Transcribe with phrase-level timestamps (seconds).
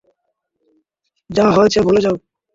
[1.29, 2.15] যা হয়েছে ভুলে যাও।